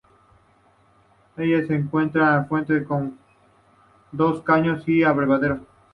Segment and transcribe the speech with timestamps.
[1.37, 3.19] En ella se encuentra la fuente con
[4.11, 5.59] dos caños y el abrevadero.